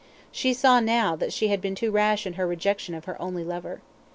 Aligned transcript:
She 0.31 0.55
saw 0.55 0.79
now 0.79 1.15
that 1.17 1.31
she 1.31 1.49
had 1.49 1.61
been 1.61 1.75
too 1.75 1.91
rash 1.91 2.25
in 2.25 2.33
her 2.33 2.47
rejection 2.47 2.95
of 2.95 3.05
her 3.05 3.21
only 3.21 3.43
lover. 3.43 3.81